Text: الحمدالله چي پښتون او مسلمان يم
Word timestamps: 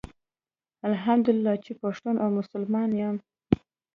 الحمدالله 0.89 1.53
چي 1.65 1.71
پښتون 1.81 2.15
او 2.23 2.29
مسلمان 2.39 2.89
يم 3.03 3.15